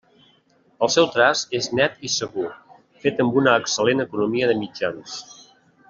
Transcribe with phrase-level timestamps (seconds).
[0.85, 2.47] El seu traç és net i segur,
[3.05, 5.21] fet amb una excel·lent economia de mitjans.